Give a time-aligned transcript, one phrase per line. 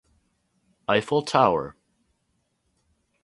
[0.89, 1.75] Eiffel Tower.